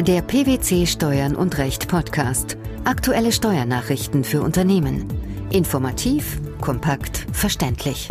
Der 0.00 0.22
PwC 0.22 0.86
Steuern 0.86 1.36
und 1.36 1.58
Recht 1.58 1.86
Podcast. 1.86 2.56
Aktuelle 2.84 3.32
Steuernachrichten 3.32 4.24
für 4.24 4.40
Unternehmen. 4.40 5.06
Informativ, 5.52 6.40
kompakt, 6.58 7.26
verständlich. 7.34 8.08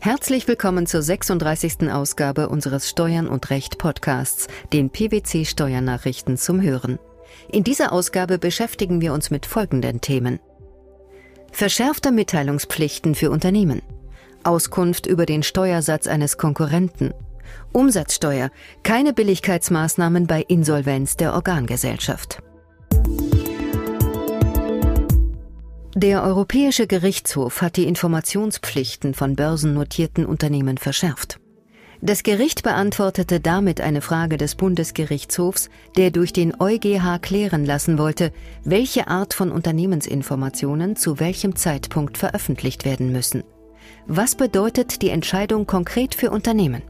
Herzlich 0.00 0.48
willkommen 0.48 0.86
zur 0.86 1.02
36. 1.02 1.92
Ausgabe 1.92 2.48
unseres 2.48 2.88
Steuern 2.88 3.28
und 3.28 3.50
Recht 3.50 3.76
Podcasts, 3.76 4.46
den 4.72 4.88
PwC 4.88 5.44
Steuernachrichten 5.44 6.38
zum 6.38 6.62
Hören. 6.62 6.98
In 7.52 7.62
dieser 7.62 7.92
Ausgabe 7.92 8.38
beschäftigen 8.38 9.02
wir 9.02 9.12
uns 9.12 9.30
mit 9.30 9.44
folgenden 9.44 10.00
Themen. 10.00 10.40
Verschärfte 11.52 12.10
Mitteilungspflichten 12.10 13.14
für 13.14 13.30
Unternehmen. 13.30 13.82
Auskunft 14.44 15.04
über 15.04 15.26
den 15.26 15.42
Steuersatz 15.42 16.06
eines 16.06 16.38
Konkurrenten. 16.38 17.12
Umsatzsteuer. 17.72 18.50
Keine 18.82 19.12
Billigkeitsmaßnahmen 19.12 20.26
bei 20.26 20.42
Insolvenz 20.42 21.16
der 21.16 21.34
Organgesellschaft. 21.34 22.42
Der 25.94 26.22
Europäische 26.22 26.86
Gerichtshof 26.86 27.62
hat 27.62 27.76
die 27.76 27.86
Informationspflichten 27.88 29.14
von 29.14 29.34
börsennotierten 29.34 30.26
Unternehmen 30.26 30.76
verschärft. 30.76 31.40
Das 32.02 32.22
Gericht 32.22 32.62
beantwortete 32.62 33.40
damit 33.40 33.80
eine 33.80 34.02
Frage 34.02 34.36
des 34.36 34.54
Bundesgerichtshofs, 34.56 35.70
der 35.96 36.10
durch 36.10 36.32
den 36.32 36.60
EuGH 36.60 37.18
klären 37.22 37.64
lassen 37.64 37.96
wollte, 37.96 38.30
welche 38.62 39.08
Art 39.08 39.32
von 39.32 39.50
Unternehmensinformationen 39.50 40.96
zu 40.96 41.18
welchem 41.18 41.56
Zeitpunkt 41.56 42.18
veröffentlicht 42.18 42.84
werden 42.84 43.10
müssen. 43.10 43.42
Was 44.06 44.34
bedeutet 44.34 45.00
die 45.00 45.08
Entscheidung 45.08 45.66
konkret 45.66 46.14
für 46.14 46.30
Unternehmen? 46.30 46.82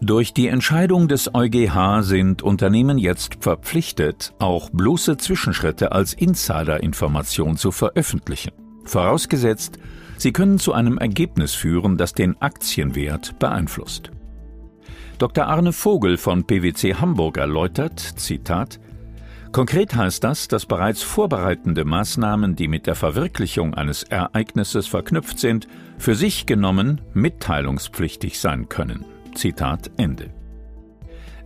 Durch 0.00 0.32
die 0.32 0.46
Entscheidung 0.46 1.08
des 1.08 1.34
EuGH 1.34 2.02
sind 2.02 2.42
Unternehmen 2.42 2.98
jetzt 2.98 3.38
verpflichtet, 3.40 4.32
auch 4.38 4.70
bloße 4.70 5.16
Zwischenschritte 5.16 5.90
als 5.90 6.14
Insiderinformation 6.14 7.56
zu 7.56 7.72
veröffentlichen. 7.72 8.52
Vorausgesetzt, 8.84 9.80
sie 10.16 10.32
können 10.32 10.60
zu 10.60 10.72
einem 10.72 10.98
Ergebnis 10.98 11.54
führen, 11.54 11.96
das 11.96 12.14
den 12.14 12.40
Aktienwert 12.40 13.40
beeinflusst. 13.40 14.12
Dr. 15.18 15.46
Arne 15.46 15.72
Vogel 15.72 16.16
von 16.16 16.44
PwC 16.46 16.94
Hamburg 16.94 17.36
erläutert, 17.36 17.98
Zitat, 17.98 18.78
Konkret 19.50 19.96
heißt 19.96 20.22
das, 20.22 20.46
dass 20.46 20.66
bereits 20.66 21.02
vorbereitende 21.02 21.84
Maßnahmen, 21.84 22.54
die 22.54 22.68
mit 22.68 22.86
der 22.86 22.94
Verwirklichung 22.94 23.74
eines 23.74 24.04
Ereignisses 24.04 24.86
verknüpft 24.86 25.40
sind, 25.40 25.66
für 25.96 26.14
sich 26.14 26.46
genommen 26.46 27.00
mitteilungspflichtig 27.14 28.38
sein 28.38 28.68
können. 28.68 29.04
Zitat 29.38 29.90
Ende. 29.96 30.30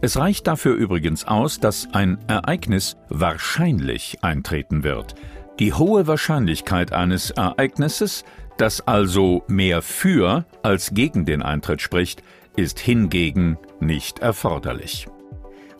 Es 0.00 0.16
reicht 0.16 0.48
dafür 0.48 0.74
übrigens 0.74 1.24
aus, 1.24 1.60
dass 1.60 1.88
ein 1.92 2.18
Ereignis 2.26 2.96
wahrscheinlich 3.08 4.18
eintreten 4.22 4.82
wird. 4.82 5.14
Die 5.60 5.72
hohe 5.72 6.08
Wahrscheinlichkeit 6.08 6.92
eines 6.92 7.30
Ereignisses, 7.30 8.24
das 8.58 8.80
also 8.80 9.44
mehr 9.46 9.80
für 9.80 10.44
als 10.62 10.92
gegen 10.92 11.24
den 11.24 11.42
Eintritt 11.42 11.80
spricht, 11.82 12.22
ist 12.56 12.80
hingegen 12.80 13.58
nicht 13.78 14.18
erforderlich. 14.18 15.06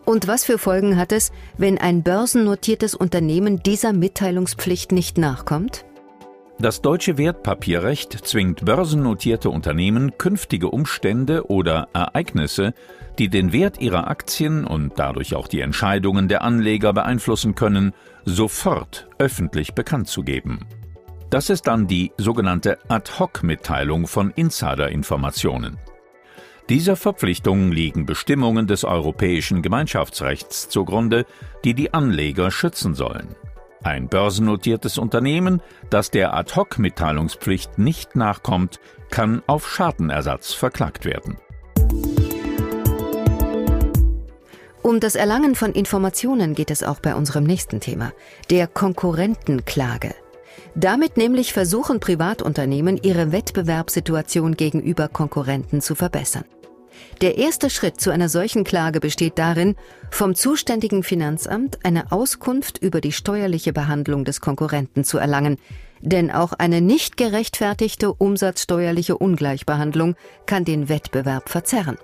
Und 0.05 0.27
was 0.27 0.45
für 0.45 0.57
Folgen 0.57 0.97
hat 0.97 1.11
es, 1.11 1.31
wenn 1.57 1.77
ein 1.77 2.03
börsennotiertes 2.03 2.95
Unternehmen 2.95 3.63
dieser 3.63 3.93
Mitteilungspflicht 3.93 4.91
nicht 4.91 5.17
nachkommt? 5.17 5.85
Das 6.59 6.81
deutsche 6.81 7.17
Wertpapierrecht 7.17 8.13
zwingt 8.27 8.63
börsennotierte 8.63 9.49
Unternehmen, 9.49 10.17
künftige 10.17 10.69
Umstände 10.69 11.49
oder 11.49 11.89
Ereignisse, 11.93 12.73
die 13.17 13.27
den 13.27 13.51
Wert 13.51 13.81
ihrer 13.81 14.07
Aktien 14.07 14.65
und 14.65 14.93
dadurch 14.97 15.35
auch 15.35 15.47
die 15.47 15.61
Entscheidungen 15.61 16.27
der 16.27 16.43
Anleger 16.43 16.93
beeinflussen 16.93 17.55
können, 17.55 17.93
sofort 18.23 19.07
öffentlich 19.17 19.73
bekannt 19.73 20.07
zu 20.07 20.23
geben. 20.23 20.59
Das 21.29 21.49
ist 21.49 21.65
dann 21.65 21.87
die 21.87 22.11
sogenannte 22.17 22.77
Ad-hoc-Mitteilung 22.87 24.07
von 24.07 24.29
Insiderinformationen. 24.29 25.79
Dieser 26.69 26.95
Verpflichtung 26.95 27.71
liegen 27.71 28.05
Bestimmungen 28.05 28.67
des 28.67 28.85
europäischen 28.85 29.63
Gemeinschaftsrechts 29.63 30.69
zugrunde, 30.69 31.25
die 31.65 31.73
die 31.73 31.93
Anleger 31.93 32.51
schützen 32.51 32.93
sollen. 32.93 33.35
Ein 33.83 34.07
börsennotiertes 34.07 34.97
Unternehmen, 34.97 35.61
das 35.89 36.09
der 36.09 36.33
Ad-hoc-Mitteilungspflicht 36.33 37.77
nicht 37.77 38.15
nachkommt, 38.15 38.79
kann 39.11 39.43
auf 39.45 39.69
Schadenersatz 39.69 40.53
verklagt 40.53 41.03
werden. 41.03 41.37
Um 44.81 44.99
das 44.99 45.15
Erlangen 45.15 45.55
von 45.55 45.73
Informationen 45.73 46.55
geht 46.55 46.71
es 46.71 46.83
auch 46.83 46.99
bei 46.99 47.15
unserem 47.15 47.43
nächsten 47.43 47.81
Thema, 47.81 48.13
der 48.49 48.67
Konkurrentenklage. 48.67 50.15
Damit 50.75 51.17
nämlich 51.17 51.53
versuchen 51.53 51.99
Privatunternehmen, 51.99 52.99
ihre 53.01 53.31
Wettbewerbssituation 53.31 54.55
gegenüber 54.55 55.07
Konkurrenten 55.07 55.81
zu 55.81 55.95
verbessern. 55.95 56.45
Der 57.21 57.37
erste 57.37 57.69
Schritt 57.69 57.99
zu 57.99 58.11
einer 58.11 58.29
solchen 58.29 58.63
Klage 58.63 58.99
besteht 58.99 59.37
darin, 59.37 59.75
vom 60.11 60.35
zuständigen 60.35 61.03
Finanzamt 61.03 61.85
eine 61.85 62.11
Auskunft 62.11 62.77
über 62.77 63.01
die 63.01 63.11
steuerliche 63.11 63.73
Behandlung 63.73 64.25
des 64.25 64.41
Konkurrenten 64.41 65.03
zu 65.03 65.17
erlangen, 65.17 65.57
denn 66.01 66.31
auch 66.31 66.53
eine 66.53 66.81
nicht 66.81 67.15
gerechtfertigte 67.15 68.13
umsatzsteuerliche 68.13 69.17
Ungleichbehandlung 69.17 70.15
kann 70.45 70.65
den 70.65 70.89
Wettbewerb 70.89 71.49
verzerren. 71.49 71.97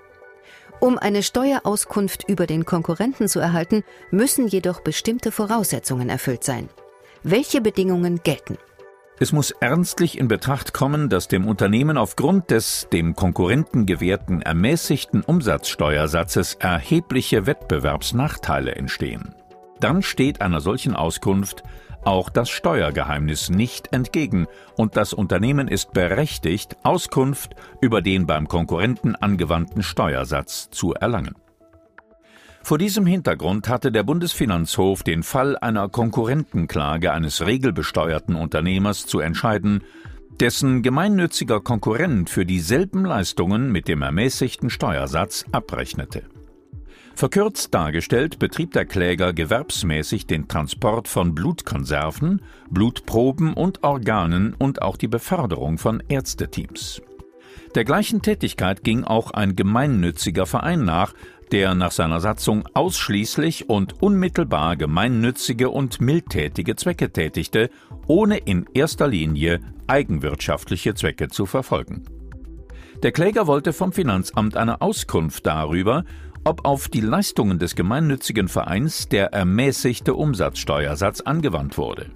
Um 0.80 0.98
eine 0.98 1.24
Steuerauskunft 1.24 2.30
über 2.30 2.48
den 2.48 2.66
Konkurrenten 2.66 3.28
zu 3.28 3.40
erhalten, 3.40 3.84
müssen 4.12 4.48
jedoch 4.48 4.80
bestimmte 4.80 5.32
Voraussetzungen 5.32 6.08
erfüllt 6.08 6.46
sein. 6.46 6.70
Welche 7.24 7.60
Bedingungen 7.60 8.22
gelten? 8.24 8.58
Es 9.22 9.34
muss 9.34 9.52
ernstlich 9.52 10.18
in 10.18 10.30
Betracht 10.30 10.74
kommen, 10.74 11.10
dass 11.10 11.28
dem 11.28 11.46
Unternehmen 11.46 11.98
aufgrund 11.98 12.52
des 12.52 12.88
dem 12.94 13.18
Konkurrenten 13.18 13.86
gewährten 13.86 14.42
ermäßigten 14.42 15.24
Umsatzsteuersatzes 15.24 16.56
erhebliche 16.56 17.46
Wettbewerbsnachteile 17.46 18.76
entstehen. 18.76 19.36
Dann 19.82 20.04
steht 20.04 20.40
einer 20.40 20.62
solchen 20.62 20.96
Auskunft 20.96 21.64
auch 22.06 22.30
das 22.30 22.50
Steuergeheimnis 22.50 23.50
nicht 23.50 23.92
entgegen 23.92 24.48
und 24.78 24.96
das 24.96 25.12
Unternehmen 25.12 25.68
ist 25.68 25.92
berechtigt, 25.92 26.78
Auskunft 26.84 27.58
über 27.82 28.02
den 28.02 28.26
beim 28.26 28.48
Konkurrenten 28.48 29.18
angewandten 29.18 29.84
Steuersatz 29.84 30.70
zu 30.70 30.94
erlangen. 30.94 31.36
Vor 32.62 32.78
diesem 32.78 33.06
Hintergrund 33.06 33.68
hatte 33.68 33.92
der 33.92 34.04
Bundesfinanzhof 34.04 35.04
den 35.04 35.24
Fall 35.24 35.58
einer 35.58 35.90
Konkurrentenklage 35.90 37.12
eines 37.12 37.46
regelbesteuerten 37.46 38.36
Unternehmers 38.36 39.06
zu 39.06 39.20
entscheiden, 39.20 39.84
dessen 40.40 40.84
gemeinnütziger 40.84 41.60
Konkurrent 41.62 42.30
für 42.30 42.46
dieselben 42.46 43.06
Leistungen 43.06 43.72
mit 43.72 43.88
dem 43.88 44.02
ermäßigten 44.02 44.70
Steuersatz 44.70 45.46
abrechnete. 45.52 46.24
Verkürzt 47.16 47.74
dargestellt 47.74 48.40
betrieb 48.40 48.72
der 48.72 48.86
Kläger 48.86 49.34
gewerbsmäßig 49.34 50.26
den 50.26 50.48
Transport 50.48 51.10
von 51.10 51.36
Blutkonserven, 51.36 52.42
Blutproben 52.70 53.54
und 53.54 53.84
Organen 53.84 54.54
und 54.54 54.82
auch 54.82 54.96
die 54.96 55.10
Beförderung 55.10 55.78
von 55.78 56.02
Ärzteteams. 56.08 57.02
Der 57.76 57.84
gleichen 57.84 58.22
Tätigkeit 58.22 58.86
ging 58.86 59.04
auch 59.04 59.32
ein 59.32 59.58
gemeinnütziger 59.58 60.46
Verein 60.46 60.86
nach, 60.86 61.14
der 61.52 61.76
nach 61.76 61.92
seiner 61.92 62.20
Satzung 62.20 62.68
ausschließlich 62.74 63.70
und 63.70 64.02
unmittelbar 64.02 64.76
gemeinnützige 64.76 65.70
und 65.70 66.02
mildtätige 66.02 66.76
Zwecke 66.76 67.12
tätigte, 67.12 67.70
ohne 68.08 68.38
in 68.38 68.66
erster 68.74 69.08
Linie 69.08 69.60
eigenwirtschaftliche 69.88 70.94
Zwecke 70.96 71.30
zu 71.30 71.46
verfolgen. 71.46 72.04
Der 73.02 73.12
Kläger 73.12 73.48
wollte 73.48 73.74
vom 73.74 73.94
Finanzamt 73.94 74.58
eine 74.58 74.82
Auskunft 74.82 75.46
darüber, 75.46 76.04
ob 76.44 76.66
auf 76.66 76.88
die 76.88 77.02
Leistungen 77.02 77.60
des 77.60 77.76
gemeinnützigen 77.76 78.48
Vereins 78.48 79.08
der 79.08 79.34
ermäßigte 79.34 80.14
Umsatzsteuersatz 80.14 81.22
angewandt 81.22 81.78
wurde. 81.78 82.08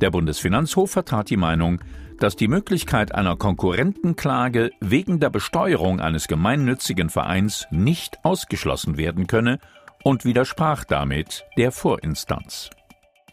Der 0.00 0.10
Bundesfinanzhof 0.10 0.92
vertrat 0.92 1.30
die 1.30 1.36
Meinung, 1.36 1.80
dass 2.18 2.36
die 2.36 2.48
Möglichkeit 2.48 3.14
einer 3.14 3.36
Konkurrentenklage 3.36 4.70
wegen 4.80 5.20
der 5.20 5.30
Besteuerung 5.30 6.00
eines 6.00 6.28
gemeinnützigen 6.28 7.10
Vereins 7.10 7.66
nicht 7.70 8.18
ausgeschlossen 8.24 8.96
werden 8.96 9.26
könne 9.26 9.58
und 10.04 10.24
widersprach 10.24 10.84
damit 10.84 11.44
der 11.56 11.72
Vorinstanz. 11.72 12.70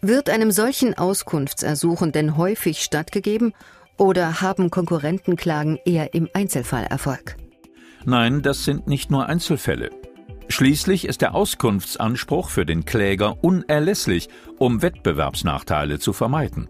Wird 0.02 0.30
einem 0.30 0.52
solchen 0.52 0.98
Auskunftsersuchen 0.98 2.12
denn 2.12 2.38
häufig 2.38 2.84
stattgegeben 2.84 3.54
oder 3.98 4.42
haben 4.42 4.70
Konkurrentenklagen 4.70 5.80
eher 5.86 6.14
im 6.14 6.30
Einzelfall 6.34 6.86
Erfolg? 6.86 7.38
Nein, 8.04 8.42
das 8.42 8.66
sind 8.66 8.88
nicht 8.88 9.10
nur 9.10 9.28
Einzelfälle. 9.28 9.90
Schließlich 10.48 11.06
ist 11.06 11.22
der 11.22 11.34
Auskunftsanspruch 11.34 12.50
für 12.50 12.66
den 12.66 12.86
Kläger 12.86 13.44
unerlässlich, 13.44 14.30
um 14.60 14.82
Wettbewerbsnachteile 14.82 16.00
zu 16.00 16.14
vermeiden. 16.14 16.70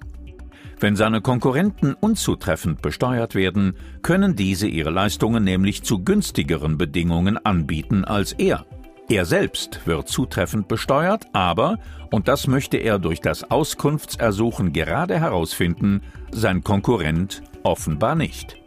Wenn 0.80 0.96
seine 0.96 1.22
Konkurrenten 1.22 1.94
unzutreffend 1.94 2.82
besteuert 2.82 3.36
werden, 3.36 3.76
können 4.02 4.36
diese 4.36 4.68
ihre 4.68 4.90
Leistungen 4.90 5.44
nämlich 5.44 5.84
zu 5.84 6.04
günstigeren 6.04 6.78
Bedingungen 6.78 7.38
anbieten 7.38 8.04
als 8.04 8.34
er. 8.34 8.66
Er 9.08 9.26
selbst 9.26 9.82
wird 9.86 10.10
zutreffend 10.10 10.68
besteuert, 10.68 11.26
aber, 11.32 11.78
und 12.12 12.28
das 12.28 12.48
möchte 12.48 12.78
er 12.78 12.98
durch 12.98 13.22
das 13.22 13.50
Auskunftsersuchen 13.50 14.74
gerade 14.74 15.20
herausfinden, 15.20 16.02
sein 16.32 16.64
Konkurrent 16.64 17.44
offenbar 17.64 18.16
nicht. 18.16 18.58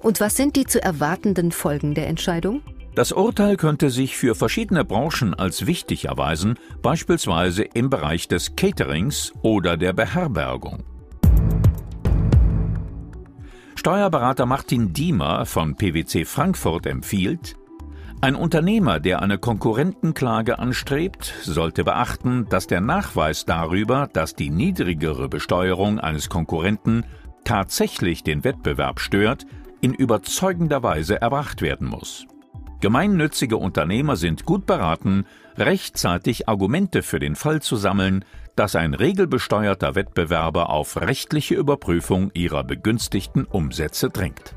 Und 0.00 0.20
was 0.20 0.36
sind 0.36 0.56
die 0.56 0.64
zu 0.64 0.82
erwartenden 0.82 1.52
Folgen 1.52 1.94
der 1.94 2.08
Entscheidung? 2.08 2.62
Das 2.94 3.12
Urteil 3.12 3.56
könnte 3.56 3.90
sich 3.90 4.16
für 4.16 4.34
verschiedene 4.34 4.84
Branchen 4.84 5.34
als 5.34 5.66
wichtig 5.66 6.06
erweisen, 6.06 6.58
beispielsweise 6.82 7.62
im 7.62 7.88
Bereich 7.88 8.28
des 8.28 8.56
Caterings 8.56 9.32
oder 9.42 9.76
der 9.76 9.92
Beherbergung. 9.92 10.82
Steuerberater 13.82 14.46
Martin 14.46 14.92
Diemer 14.92 15.44
von 15.44 15.74
PwC 15.74 16.24
Frankfurt 16.24 16.86
empfiehlt, 16.86 17.56
ein 18.20 18.36
Unternehmer, 18.36 19.00
der 19.00 19.20
eine 19.22 19.38
Konkurrentenklage 19.38 20.60
anstrebt, 20.60 21.34
sollte 21.42 21.82
beachten, 21.82 22.46
dass 22.48 22.68
der 22.68 22.80
Nachweis 22.80 23.44
darüber, 23.44 24.08
dass 24.12 24.36
die 24.36 24.50
niedrigere 24.50 25.28
Besteuerung 25.28 25.98
eines 25.98 26.28
Konkurrenten 26.28 27.04
tatsächlich 27.42 28.22
den 28.22 28.44
Wettbewerb 28.44 29.00
stört, 29.00 29.46
in 29.80 29.94
überzeugender 29.94 30.84
Weise 30.84 31.20
erbracht 31.20 31.60
werden 31.60 31.88
muss. 31.88 32.28
Gemeinnützige 32.80 33.56
Unternehmer 33.56 34.14
sind 34.14 34.44
gut 34.44 34.64
beraten, 34.64 35.26
rechtzeitig 35.56 36.48
Argumente 36.48 37.02
für 37.02 37.18
den 37.18 37.34
Fall 37.34 37.60
zu 37.60 37.74
sammeln, 37.74 38.24
dass 38.56 38.76
ein 38.76 38.94
regelbesteuerter 38.94 39.94
Wettbewerber 39.94 40.70
auf 40.70 41.00
rechtliche 41.00 41.54
Überprüfung 41.54 42.30
ihrer 42.34 42.64
begünstigten 42.64 43.44
Umsätze 43.44 44.10
drängt. 44.10 44.54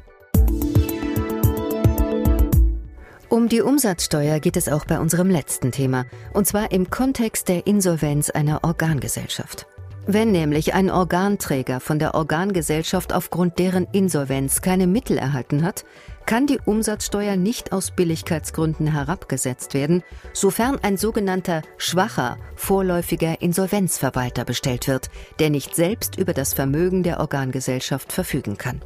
Um 3.29 3.49
die 3.49 3.61
Umsatzsteuer 3.61 4.39
geht 4.39 4.55
es 4.55 4.69
auch 4.69 4.85
bei 4.85 4.99
unserem 4.99 5.29
letzten 5.29 5.71
Thema, 5.71 6.05
und 6.33 6.47
zwar 6.47 6.71
im 6.71 6.89
Kontext 6.89 7.49
der 7.49 7.67
Insolvenz 7.67 8.29
einer 8.29 8.63
Organgesellschaft. 8.63 9.67
Wenn 10.07 10.31
nämlich 10.31 10.75
ein 10.75 10.91
Organträger 10.91 11.79
von 11.79 11.97
der 11.97 12.13
Organgesellschaft 12.13 13.11
aufgrund 13.11 13.57
deren 13.57 13.87
Insolvenz 13.91 14.61
keine 14.61 14.85
Mittel 14.85 15.17
erhalten 15.17 15.63
hat, 15.63 15.83
kann 16.25 16.47
die 16.47 16.59
Umsatzsteuer 16.63 17.35
nicht 17.35 17.71
aus 17.71 17.91
Billigkeitsgründen 17.91 18.87
herabgesetzt 18.87 19.73
werden, 19.73 20.03
sofern 20.33 20.79
ein 20.81 20.97
sogenannter 20.97 21.61
schwacher, 21.77 22.37
vorläufiger 22.55 23.41
Insolvenzverwalter 23.41 24.45
bestellt 24.45 24.87
wird, 24.87 25.09
der 25.39 25.49
nicht 25.49 25.75
selbst 25.75 26.17
über 26.17 26.33
das 26.33 26.53
Vermögen 26.53 27.03
der 27.03 27.19
Organgesellschaft 27.19 28.11
verfügen 28.11 28.57
kann. 28.57 28.81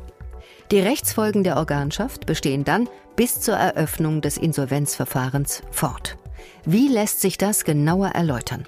Die 0.71 0.80
Rechtsfolgen 0.80 1.44
der 1.44 1.57
Organschaft 1.57 2.25
bestehen 2.25 2.63
dann 2.63 2.88
bis 3.15 3.42
zur 3.42 3.56
Eröffnung 3.56 4.21
des 4.21 4.38
Insolvenzverfahrens 4.38 5.63
fort. 5.71 6.18
Wie 6.65 6.88
lässt 6.88 7.21
sich 7.21 7.38
das 7.38 7.65
genauer 7.65 8.09
erläutern? 8.09 8.65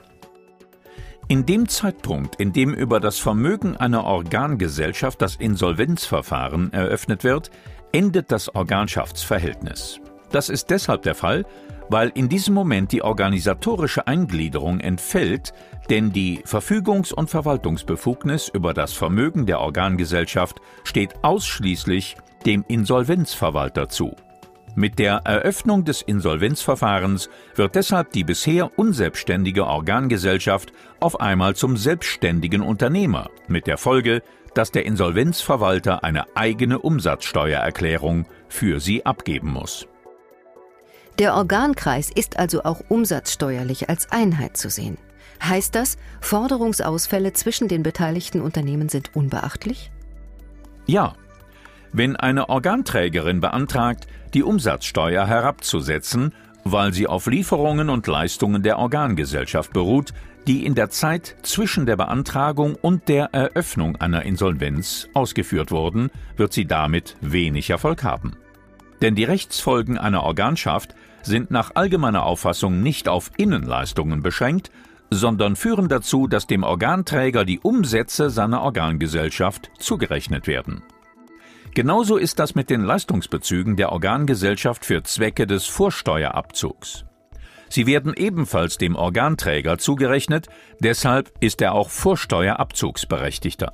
In 1.27 1.45
dem 1.45 1.69
Zeitpunkt, 1.69 2.35
in 2.41 2.51
dem 2.51 2.73
über 2.73 2.99
das 2.99 3.19
Vermögen 3.19 3.77
einer 3.77 4.03
Organgesellschaft 4.03 5.21
das 5.21 5.37
Insolvenzverfahren 5.37 6.73
eröffnet 6.73 7.23
wird, 7.23 7.51
endet 7.91 8.31
das 8.31 8.53
Organschaftsverhältnis. 8.53 9.99
Das 10.31 10.49
ist 10.49 10.69
deshalb 10.69 11.03
der 11.03 11.15
Fall, 11.15 11.45
weil 11.89 12.09
in 12.15 12.29
diesem 12.29 12.53
Moment 12.53 12.91
die 12.93 13.01
organisatorische 13.01 14.07
Eingliederung 14.07 14.79
entfällt, 14.79 15.53
denn 15.89 16.13
die 16.13 16.39
Verfügungs- 16.45 17.13
und 17.13 17.29
Verwaltungsbefugnis 17.29 18.47
über 18.47 18.73
das 18.73 18.93
Vermögen 18.93 19.45
der 19.45 19.59
Organgesellschaft 19.59 20.61
steht 20.85 21.15
ausschließlich 21.21 22.15
dem 22.45 22.63
Insolvenzverwalter 22.67 23.89
zu. 23.89 24.15
Mit 24.75 24.99
der 24.99 25.21
Eröffnung 25.25 25.83
des 25.83 26.01
Insolvenzverfahrens 26.01 27.29
wird 27.55 27.75
deshalb 27.75 28.11
die 28.11 28.23
bisher 28.23 28.77
unselbstständige 28.79 29.65
Organgesellschaft 29.65 30.71
auf 30.99 31.19
einmal 31.19 31.55
zum 31.55 31.75
selbstständigen 31.75 32.61
Unternehmer, 32.61 33.29
mit 33.47 33.67
der 33.67 33.77
Folge, 33.77 34.21
dass 34.53 34.71
der 34.71 34.85
Insolvenzverwalter 34.85 36.03
eine 36.03 36.25
eigene 36.35 36.79
Umsatzsteuererklärung 36.79 38.25
für 38.47 38.79
sie 38.79 39.05
abgeben 39.05 39.51
muss. 39.51 39.87
Der 41.19 41.35
Organkreis 41.35 42.09
ist 42.09 42.39
also 42.39 42.63
auch 42.63 42.81
umsatzsteuerlich 42.87 43.89
als 43.89 44.11
Einheit 44.11 44.57
zu 44.57 44.69
sehen. 44.69 44.97
Heißt 45.43 45.75
das, 45.75 45.97
Forderungsausfälle 46.21 47.33
zwischen 47.33 47.67
den 47.67 47.83
beteiligten 47.83 48.41
Unternehmen 48.41 48.89
sind 48.89 49.15
unbeachtlich? 49.15 49.91
Ja. 50.85 51.15
Wenn 51.93 52.15
eine 52.15 52.47
Organträgerin 52.47 53.41
beantragt, 53.41 54.07
die 54.33 54.43
Umsatzsteuer 54.43 55.25
herabzusetzen, 55.25 56.33
weil 56.63 56.93
sie 56.93 57.07
auf 57.07 57.27
Lieferungen 57.27 57.89
und 57.89 58.07
Leistungen 58.07 58.63
der 58.63 58.77
Organgesellschaft 58.77 59.73
beruht, 59.73 60.13
die 60.47 60.65
in 60.65 60.75
der 60.75 60.89
Zeit 60.89 61.35
zwischen 61.43 61.85
der 61.85 61.97
Beantragung 61.97 62.75
und 62.75 63.07
der 63.07 63.33
Eröffnung 63.33 63.95
einer 63.97 64.23
Insolvenz 64.23 65.07
ausgeführt 65.13 65.71
wurden, 65.71 66.09
wird 66.35 66.53
sie 66.53 66.65
damit 66.65 67.15
wenig 67.21 67.69
Erfolg 67.69 68.03
haben. 68.03 68.35
Denn 69.01 69.15
die 69.15 69.23
Rechtsfolgen 69.23 69.97
einer 69.97 70.23
Organschaft 70.23 70.95
sind 71.23 71.51
nach 71.51 71.75
allgemeiner 71.75 72.23
Auffassung 72.23 72.81
nicht 72.81 73.07
auf 73.07 73.31
Innenleistungen 73.37 74.23
beschränkt, 74.23 74.71
sondern 75.11 75.55
führen 75.55 75.89
dazu, 75.89 76.27
dass 76.27 76.47
dem 76.47 76.63
Organträger 76.63 77.45
die 77.45 77.59
Umsätze 77.59 78.29
seiner 78.29 78.61
Organgesellschaft 78.61 79.69
zugerechnet 79.77 80.47
werden. 80.47 80.81
Genauso 81.73 82.17
ist 82.17 82.39
das 82.39 82.53
mit 82.53 82.69
den 82.69 82.81
Leistungsbezügen 82.81 83.77
der 83.77 83.91
Organgesellschaft 83.91 84.85
für 84.85 85.03
Zwecke 85.03 85.47
des 85.47 85.65
Vorsteuerabzugs. 85.65 87.05
Sie 87.69 87.87
werden 87.87 88.13
ebenfalls 88.13 88.77
dem 88.77 88.97
Organträger 88.97 89.77
zugerechnet, 89.77 90.47
deshalb 90.81 91.31
ist 91.39 91.61
er 91.61 91.73
auch 91.73 91.89
Vorsteuerabzugsberechtigter. 91.89 93.71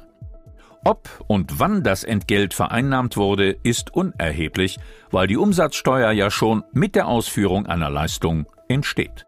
Ob 0.85 1.09
und 1.25 1.59
wann 1.59 1.81
das 1.81 2.03
Entgelt 2.03 2.53
vereinnahmt 2.53 3.17
wurde, 3.17 3.57
ist 3.63 3.93
unerheblich, 3.95 4.77
weil 5.09 5.25
die 5.25 5.37
Umsatzsteuer 5.37 6.11
ja 6.11 6.29
schon 6.29 6.63
mit 6.71 6.95
der 6.95 7.07
Ausführung 7.07 7.65
einer 7.65 7.89
Leistung 7.89 8.45
entsteht. 8.67 9.25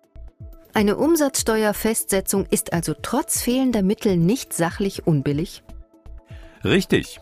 Eine 0.74 0.98
Umsatzsteuerfestsetzung 0.98 2.45
ist 2.51 2.72
also 2.72 2.94
trotz 3.01 3.42
fehlender 3.42 3.81
Mittel 3.81 4.15
nicht 4.18 4.54
sachlich 4.54 5.07
unbillig? 5.07 5.63
Richtig. 6.63 7.19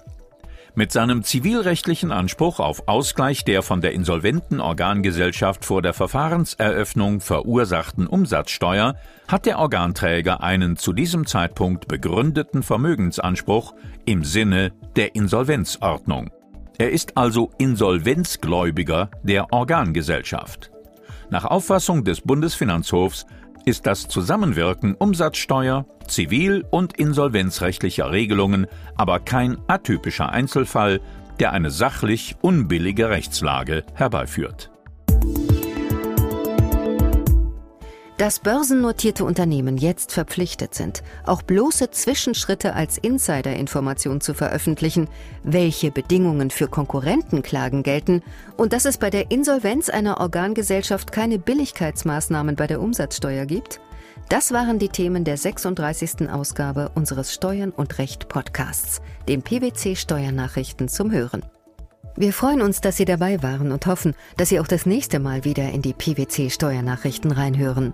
Mit 0.77 0.91
seinem 0.91 1.23
zivilrechtlichen 1.23 2.11
Anspruch 2.11 2.59
auf 2.59 2.87
Ausgleich 2.87 3.43
der 3.43 3.63
von 3.63 3.81
der 3.81 3.93
insolventen 3.93 4.61
Organgesellschaft 4.61 5.65
vor 5.65 5.81
der 5.81 5.93
Verfahrenseröffnung 5.93 7.19
verursachten 7.19 8.05
Umsatzsteuer 8.05 8.93
hat 9.27 9.47
der 9.47 9.57
Organträger 9.57 10.43
einen 10.43 10.77
zu 10.77 10.93
diesem 10.93 11.25
Zeitpunkt 11.25 11.87
begründeten 11.87 12.61
Vermögensanspruch 12.61 13.73
im 14.05 14.23
Sinne 14.23 14.71
der 14.95 15.15
Insolvenzordnung. 15.15 16.29
Er 16.77 16.91
ist 16.91 17.17
also 17.17 17.49
Insolvenzgläubiger 17.57 19.09
der 19.23 19.51
Organgesellschaft. 19.51 20.69
Nach 21.31 21.45
Auffassung 21.45 22.03
des 22.03 22.21
Bundesfinanzhofs 22.21 23.25
ist 23.67 23.85
das 23.85 24.07
Zusammenwirken 24.07 24.95
Umsatzsteuer, 24.95 25.85
zivil- 26.07 26.63
und 26.71 26.97
insolvenzrechtlicher 26.97 28.11
Regelungen 28.11 28.65
aber 28.95 29.19
kein 29.19 29.57
atypischer 29.67 30.29
Einzelfall, 30.29 31.01
der 31.41 31.51
eine 31.51 31.69
sachlich 31.69 32.37
unbillige 32.39 33.09
Rechtslage 33.09 33.83
herbeiführt. 33.93 34.71
Dass 38.17 38.39
börsennotierte 38.39 39.23
Unternehmen 39.23 39.77
jetzt 39.77 40.11
verpflichtet 40.11 40.73
sind, 40.73 41.03
auch 41.23 41.43
bloße 41.43 41.91
Zwischenschritte 41.91 42.73
als 42.73 42.97
Insiderinformation 42.97 44.21
zu 44.21 44.33
veröffentlichen, 44.33 45.07
welche 45.43 45.91
Bedingungen 45.91 46.49
für 46.49 46.67
Konkurrentenklagen 46.67 47.83
gelten 47.83 48.23
und 48.57 48.73
dass 48.73 48.85
es 48.85 48.97
bei 48.97 49.11
der 49.11 49.29
Insolvenz 49.29 49.89
einer 49.89 50.19
Organgesellschaft 50.19 51.11
keine 51.11 51.37
Billigkeitsmaßnahmen 51.37 52.55
bei 52.55 52.65
der 52.65 52.81
Umsatzsteuer 52.81 53.45
gibt, 53.45 53.79
das 54.29 54.51
waren 54.51 54.79
die 54.79 54.89
Themen 54.89 55.23
der 55.23 55.37
36. 55.37 56.27
Ausgabe 56.31 56.89
unseres 56.95 57.31
Steuern 57.31 57.69
und 57.69 57.99
Recht 57.99 58.29
Podcasts, 58.29 58.99
dem 59.29 59.43
PwC 59.43 59.95
Steuernachrichten 59.95 60.89
zum 60.89 61.11
Hören. 61.11 61.45
Wir 62.19 62.33
freuen 62.33 62.63
uns, 62.63 62.81
dass 62.81 62.97
Sie 62.97 63.05
dabei 63.05 63.43
waren 63.43 63.71
und 63.71 63.85
hoffen, 63.85 64.15
dass 64.37 64.49
Sie 64.49 64.59
auch 64.59 64.67
das 64.67 64.87
nächste 64.87 65.19
Mal 65.19 65.43
wieder 65.43 65.69
in 65.69 65.83
die 65.83 65.93
PwC 65.93 66.49
Steuernachrichten 66.49 67.31
reinhören. 67.31 67.93